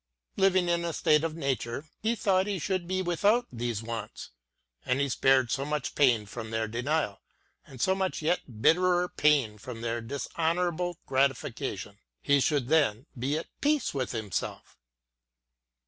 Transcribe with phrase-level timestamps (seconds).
[0.35, 4.31] Living in a State of Nature, he thought he should be without these wants;
[4.83, 7.21] and be spared so much pain from their denial,
[7.67, 13.37] and so much yet bitterer pain from their dishonur able gratification;— he should then be
[13.37, 14.75] at peace tvith himself.